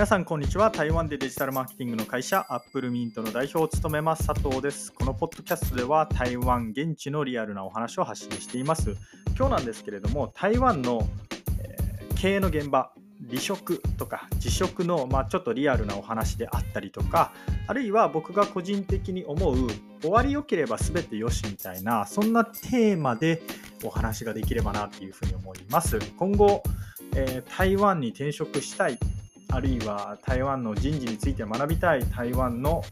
[0.00, 0.70] 皆さんこんにちは。
[0.70, 4.94] 台湾でデジタルマーケティングの会社アップルミントの代表を務めます佐藤です。
[4.94, 8.96] このポッドキャストでは台湾現地のリアルなお話を発信しています。
[9.36, 11.06] 今日なんですけれども台湾の、
[11.60, 12.92] えー、経営の現場
[13.28, 17.34] 離職とか辞職の、まあ、ちょっとリアルなお話であったりとか
[17.66, 19.68] あるいは僕が個人的に思う
[20.00, 23.42] 終わりよければ全てよしみたいなそんなテーマで
[23.84, 25.98] お話ができればなっていうふうに思います。
[26.16, 26.62] 今後、
[27.14, 28.98] えー、台湾に転職したい
[29.50, 32.82] あるいは台湾の人事について学びたい台湾の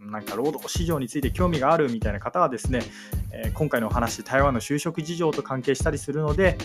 [0.00, 2.80] なんか労働市場について興味があるみたいな方はですね、
[3.32, 6.56] え、今回のお話台湾の就職事情と関係したりするので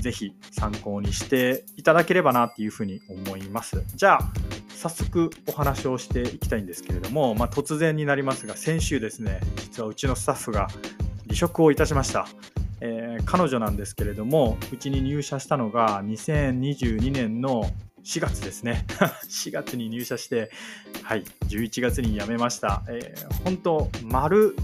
[0.00, 3.82] ぜひ参考にしていただければなっていうふうに思います。
[3.94, 4.32] じゃあ
[4.68, 10.68] 早速お話をしていきたいんですけれども、まあ、突然になりますが先週ですね実はうちのスタッフが
[11.22, 12.26] 離職をいたしました。
[12.80, 17.70] えー、彼女なんですけれどもうちに入社したのが2022年の
[18.04, 18.84] 4月ですね。
[19.28, 20.50] 4月に入社して、
[21.02, 22.82] はい、11月に辞めました。
[22.88, 24.54] えー、本当、丸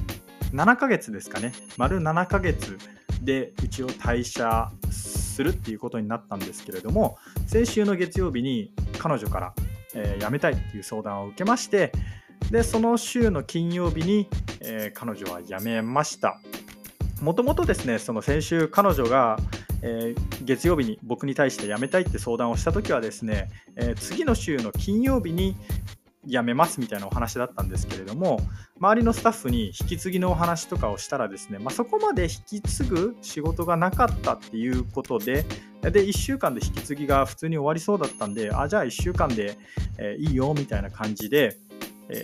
[0.53, 1.53] 7ヶ月ですかね。
[1.77, 2.79] 丸7ヶ月
[3.23, 9.55] でうちを退社するっていうことになったんですけれども、先週の月曜日に彼女から、
[9.95, 11.93] えー、辞めたいっていう相談を受けまして、
[12.51, 14.29] で、その週の金曜日に、
[14.61, 16.41] えー、彼女は辞めました。
[17.23, 19.39] もともとですね、その先週彼女が、
[19.83, 25.56] えー、月曜日に僕に対して辞めたいって相談をした時はですね、えー、次の週の金曜日に
[26.27, 28.41] 辞めますみたいなお話だったんですけれども
[28.78, 35.47] 周りのスタッフに引き継ぎのお話とかをしたらですね、まあ、そこまで引き継ぐ仕事がなかったっていうことで
[35.83, 39.56] で1週間で引き継ぎが普通に終わりそうだったんであじゃあ1週間で、
[39.98, 41.56] えー、いいよみたいな感じで、
[42.11, 42.15] え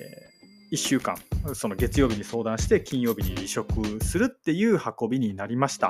[0.70, 1.16] ー、1週間
[1.54, 5.88] その月曜日に相談して金曜日に離職するっていう運びになりました。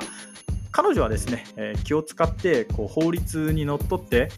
[0.77, 4.29] 彼女はですね、えー、気を使ってこう法律にのっとって、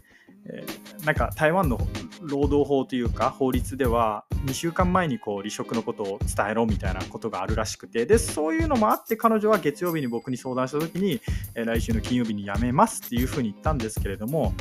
[0.45, 1.78] えー、なんか台湾の
[2.22, 11.20] 労働法というか法律では2週間前にこう離職のことを伝えろみたいなことがあるらしくてでそういうのもあって彼女は月曜日に僕に相談した時に、
[11.55, 14.54] えー、来週の金曜日に辞めますっていうふうに言ったんですけれども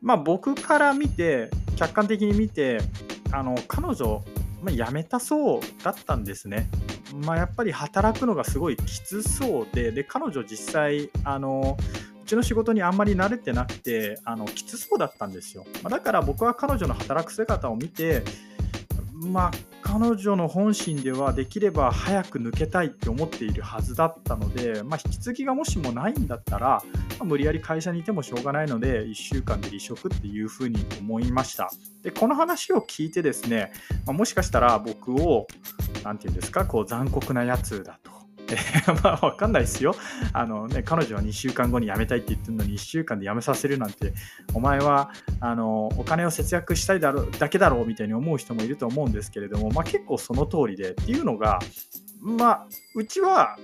[0.00, 2.78] まあ僕から見て客観的に見て
[3.32, 4.22] あの彼女、
[4.62, 6.70] まあ、辞めたそうだったんですね。
[7.14, 11.76] まあ、やっぱり働くのがすごいきつそうで、で彼女実際あの、
[12.22, 15.64] うちの仕事にあんまり慣れてなくて、あのきつそうだったんですよ。
[15.82, 18.22] まあ、だから僕は彼女の働く姿を見て、
[19.14, 19.50] まあ、
[19.82, 26.82] 彼女の本心ではできれば早く抜けたいって思っているはずだったので、まあ、引き継ぎがもしもないんだったら、
[27.20, 31.70] まあ、無理やり会社にいてもしょうがないので1週間で離職っていうふうに思いました。
[32.02, 33.72] でこの話を聞いてですね、
[34.06, 35.46] まあ、もしかしたら僕を
[36.02, 38.10] 何て言うんですかこう残酷なやつだと。
[39.04, 39.94] まあ、わかんないですよ。
[40.32, 44.12] あのね、彼女は2週間後に辞めたいって言ってるのに、1週間で辞めさせるなんて、
[44.54, 51.60] お前は、あの、お金を節約したいだろだけだろうみたいに思う人もいると思うんですけれども、まあ、結構その通りで、っていうのが、
[52.20, 52.66] まあ、
[52.96, 53.56] うちは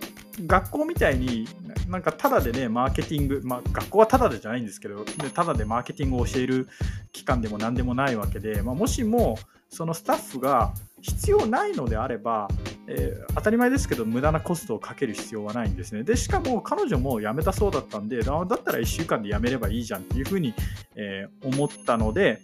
[0.46, 1.46] 学校みたいに
[1.88, 5.04] なんかただでね、マーケティング、まあ、学校はただでじゃないんですけど、
[5.34, 6.68] ただでマーケティングを教える
[7.12, 9.38] 機関でも何でもないわけで、まあ、もしも
[9.68, 12.48] そのスタッフが必要ないのであれば、
[12.88, 16.02] えー、当たり前ですけど無駄なコストをかける必要はないんですね。
[16.02, 20.54] でしかも彼女も辞めたそうだったんでだったら1週間で辞めればいいじゃんっていうふうに、
[20.94, 22.40] えー、思ったので、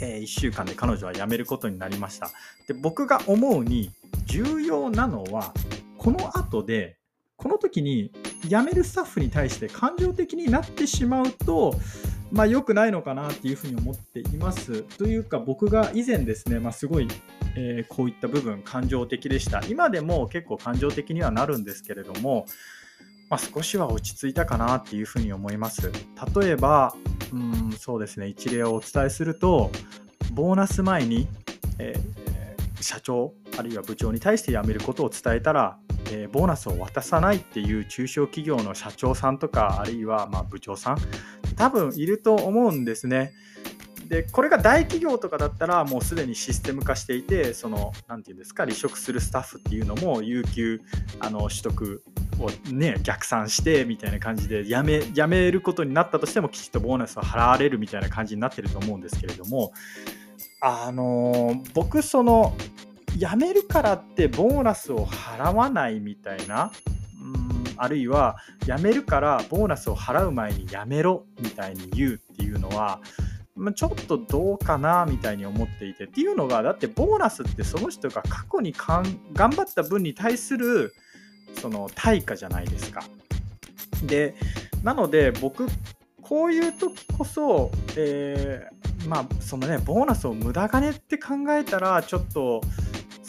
[0.00, 2.30] えー、1週間で彼女は辞めることになりました。
[2.66, 3.90] で僕が思うに
[4.26, 5.52] 重要なのは
[5.96, 6.98] この後で
[7.38, 8.12] この時に
[8.42, 11.74] 辞めるスタッフに対して感情的になってしまうと
[12.30, 14.82] まあ、良くないのかなっていうふうに思っています。
[14.82, 17.08] というか僕が以前ですね、まあ、すごい、
[17.56, 19.62] えー、こういった部分感情的でした。
[19.66, 22.44] 今でも結構感情的にはなるんですけれども、
[23.30, 25.90] まあ、少しは落ち着いたかなっていうふうに思います。
[26.36, 26.94] 例えば、
[27.32, 29.70] うんそうですね、一例をお伝えすると、
[30.32, 31.28] ボーナス前に、
[31.78, 35.78] えー、社長あるいは部長に対して辞めることを伝えたら、
[36.10, 40.98] えー、ボーナスを渡さないっていう中小企業の社長さんとかあるいはま部長さん
[41.56, 43.32] 多分いると思うんですね。
[44.08, 50.80] でこれが大企業とかだったらもうすでにシステム化していてその何て言うんですか離職するスタッフっていうのも有給
[51.20, 52.02] あの取得
[52.40, 59.72] をね逆算してみたいな感じで辞め辞めることになったとしてもきちっとボーナスを払われるみたいな感じになってると思うんですけれども
[60.60, 62.56] あの僕その
[63.18, 66.70] 辞めるからってボーナスを払わないみたいな
[67.76, 73.00] あるいは辞めるからボーナスを払う前に辞めろみたいに言うっていうのは
[73.74, 80.94] ちょっとどうかなみたいに思っていてっていうのがだってボーナスってその人が過去に頑張った分に対する
[81.60, 83.02] その対価じゃないですか。
[84.04, 84.36] で
[84.84, 85.66] なので僕
[86.22, 92.60] こういう時こそ、えーまあそのねボーナスを無駄金って考えたらちょっと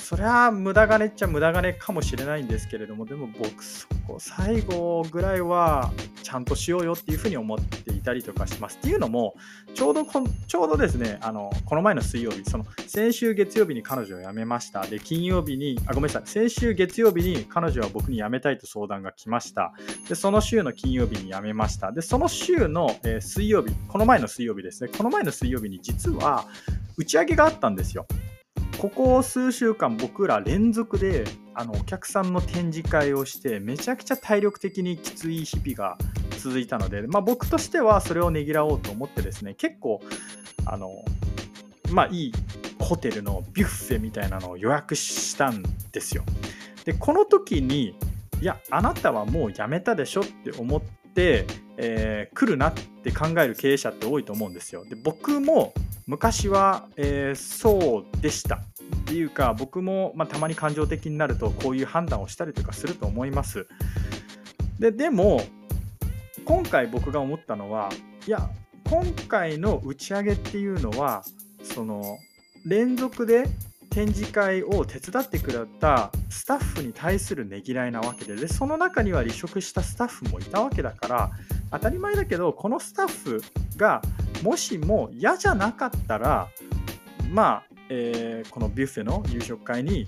[0.09, 5.91] そりゃ無駄金っちゃ無駄金かもしれないんですけれどもでも僕そこ最後ぐらいは
[6.23, 8.79] ちゃんとしようよっていうふうに思っていたりとかします。
[8.79, 9.35] っていうのも
[9.75, 14.81] ちょうどこちょうどですねあのこの前の水曜日その先週月曜日に彼女を辞めました。
[14.81, 19.75] で金曜日にあごめんなさい先週月曜日に彼女は僕に辞めたいと相談が来ました。
[20.07, 21.91] でその週の金曜日に辞めました。
[21.91, 24.89] でその週の、えー、水曜日この前の水曜日ですね。
[24.89, 26.47] この前の水曜日に実は
[26.97, 28.07] 打ち上げがあったんですよ。
[28.79, 35.97] ここ数週間僕ら連続であのお客さんの展示会をしてめちゃくちゃ体力的にきつい日々が
[36.37, 39.99] 続いたので、まあ、僕としてはそれをねぎらおうと思ってですね結構
[40.65, 40.91] あの
[41.91, 42.33] まあいい
[42.79, 45.61] ホテルのビュッフェみたいなのを予約したん
[45.91, 46.23] ですよ。
[46.85, 47.97] でこの時に
[48.41, 51.45] いやあなたはもう辞めたでしょって思って、
[51.75, 54.85] えー、来るなって考える経営者って多いと思うんですよ。
[54.85, 55.73] で僕も
[56.09, 58.55] 昔は、えー、そうでした。
[58.55, 58.59] っ
[59.05, 63.67] ていうか僕も、まあ、たまに感情的になるとこういう判断をしたりとかすると思います。
[64.79, 65.43] ででも
[66.45, 67.91] 今回僕が思ったのは
[68.25, 68.49] いや
[68.89, 71.23] 今回の打ち上げっていうのは
[71.61, 72.17] その
[72.65, 73.45] 連続で
[73.91, 81.31] 展示会を手伝ってくれたスタッフに対するねぎらいなわけででその中には離職したスタッフもいたわけだから
[81.71, 83.43] 当たり前だけどこのスタッフ
[83.77, 84.01] が
[84.43, 86.47] もしも嫌じゃなかったら
[87.31, 90.07] まあ、えー、このビュッフェの夕食会に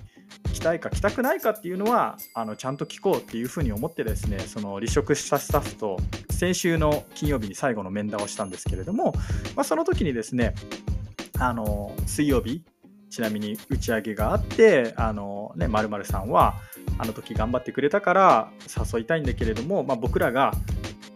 [0.52, 5.96] 来たいか来たくないかっていうのはあのちゃんと聞こうっていうふうに思ってですねその離職したスタッフと
[6.30, 9.12] 先週の金曜日に最後の面談をしたんですけれども、
[9.54, 10.54] まあ、その時にですね
[11.38, 12.64] あの水曜日
[13.10, 16.54] ちなみに打ち上げがあってあのねまるさんは
[16.98, 18.50] あの時頑張ってくれたから
[18.94, 20.52] 誘いたいんだけれども、まあ、僕らが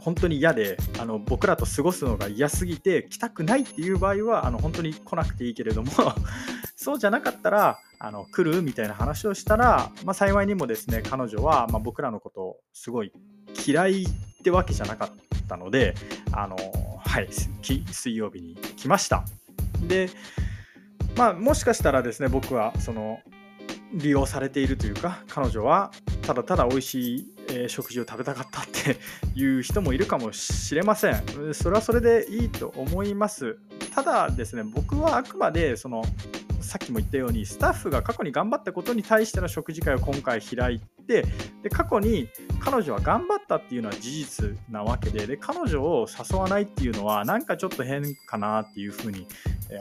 [0.06, 5.90] 本当に嫌であの僕らと過ごすのが嫌すぎて来たくないっていう場合はあの本当に来なくていいけれども
[6.76, 13.10] そうじゃなかったらあの来るみたいな話をしたら、まあ、幸いにもですね彼女は、まあ、僕らのことをすごい
[13.66, 14.06] 嫌いっ
[14.44, 15.96] てわけじゃなかったので
[16.30, 16.56] あの、
[17.04, 17.28] はい、
[17.90, 19.24] 水曜日に来ました。
[19.88, 20.08] で
[21.16, 23.18] まあもしかしたらですね僕はその
[23.92, 25.90] 利用されているというか彼女は
[26.22, 28.98] ただただ美味しい、えー、食事を食べたかったって
[29.34, 31.22] いう人もいるかもしれません。
[31.54, 33.56] それはそれでいいと思います。
[33.94, 36.04] ただですね僕はあくまでその
[36.66, 41.24] さっきも言ったようにスタッフが過去に頑張ったことに対しての食事会を今回開いて
[41.62, 42.28] で過去に
[42.58, 49.28] 彼女は頑張ったっていうのは事実なわけでで彼女を誘わないっていうのはなんかちょっと変かなっていうふうに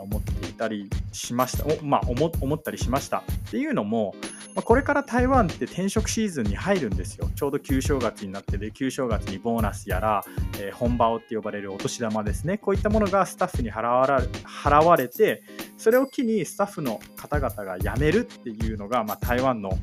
[0.01, 3.19] 思っていたりしました、まあ、思ったりしました。
[3.19, 4.15] っていうのも、
[4.55, 7.29] まあ、これから台湾って転職シーズンに入るんですよ。
[7.35, 10.23] ちょうど旧正月になってで旧正月にボーナスやら、
[10.59, 12.57] えー、本場をって呼ばれるお年玉ですね。
[12.57, 15.43] こういったものがスタッフに払われて
[15.77, 19.77] それを機にスタッフの方々が辞めるっていうのが、まあ、台湾の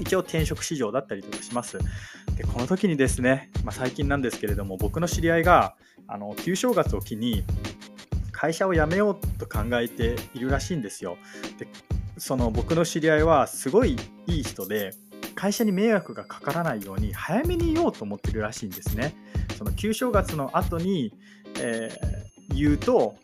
[0.00, 1.78] 一応転職市場だったりとかします。
[2.36, 5.74] でこの時にですね、まあ、最近なんですけれども僕の知り合いが
[6.06, 7.44] あの旧正月を機に
[8.30, 11.16] 会社を辞めようと考えているらしいんですよ。
[11.58, 11.66] で
[12.18, 13.96] その僕の知り合いはすごい
[14.26, 14.92] いい人で
[15.34, 19.14] 会社に迷惑がかからないように早めに言おうと思ってるらしいんですね。
[19.56, 21.12] その旧正月の後に、
[21.58, 23.16] えー、言うと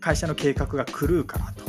[0.00, 1.64] 会社の計画が狂うからと。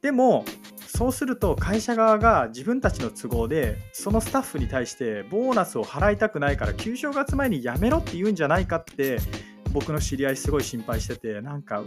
[0.00, 0.44] でも
[0.86, 9.18] そうすると会社側が自分たちの都合でそのスタッフに対してボーナスを払いたくないから旧正月前に辞めろって言うんじゃないかって
[9.72, 11.82] 僕の知り合いすごい心配しててなんか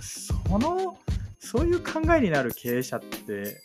[0.00, 0.96] その
[1.38, 3.60] そういう考えになる経営者って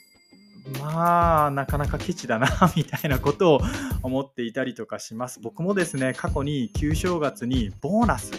[0.79, 3.61] まあなかなかケチだな みたいなことを
[4.03, 8.31] 思っていたりとかします僕もですね過去に旧正月にボーナス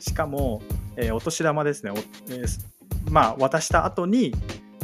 [0.00, 0.62] しかも、
[0.96, 1.92] えー、お年玉ですね、
[2.28, 4.32] えー、まあ渡した後に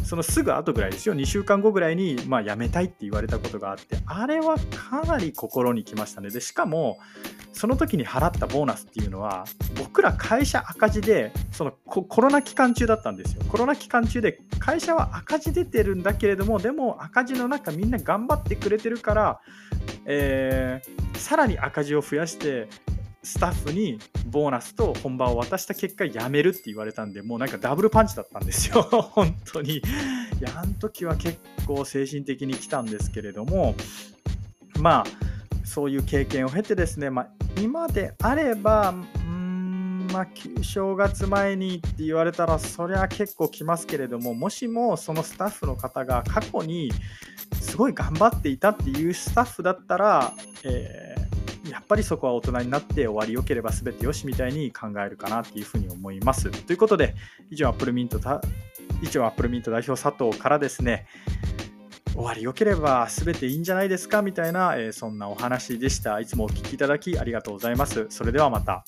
[0.04, 1.14] そのすぐ後ぐらいですよ。
[1.14, 6.30] 2週間後ぐらいに、まあ、辞めたいって言われたことがあってあれはかなり心にきましたね。
[6.30, 6.98] でしかも
[7.52, 9.44] その時に払ったボーナスっていうのは
[9.78, 13.42] 僕ら会社赤字でそのコロナ期間中だったんですよ。
[13.48, 19.40] コロナ期間中で会社は赤字出てるんだけれどもでも赤字の中みんな頑張ってくれてるから、
[20.04, 22.68] えー、さらに赤字を増やして
[23.24, 28.82] スタッフにボーナスと本番を渡した結果辞めるって言われたんでもうなんかダブルパンチだったんですよ。
[29.12, 29.76] 本当に。
[29.76, 29.82] い
[30.40, 33.76] やあの時は結構精神的に来たんですけれども
[34.80, 37.28] まあそういう経験を経てですね、まあ、
[37.60, 40.28] 今であればうんまあ
[40.60, 46.90] 正月前にって言われたらそりゃ結構来ますけれどももしもそのスタッフの方が過去に
[47.60, 51.41] すごい頑張っていたっていうスタッフだったら、えー
[51.72, 56.50] やっぱりそこは大人になって終わりよければ全てよしみたいに考えるかなっていうふうに思います。
[56.50, 57.14] ということで、
[57.50, 58.20] 以上アップルミント
[59.00, 61.06] 以上アップルミント代表佐藤からですね、
[62.12, 66.20] 終わり良ければ全ていいんじゃないですかみたいな、えー、そんなお話でした。
[66.20, 68.06] いつもお聴きいただきありがとうございます。
[68.10, 68.84] それではまた。